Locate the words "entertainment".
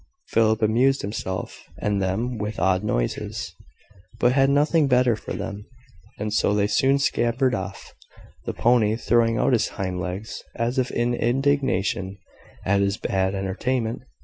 13.35-14.01